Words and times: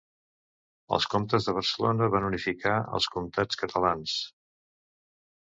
Els 0.95 1.05
comtes 1.13 1.49
de 1.49 1.53
Barcelona 1.57 2.07
van 2.15 2.25
unificar 2.31 2.73
els 2.99 3.11
comtats 3.17 3.61
catalans. 3.65 4.19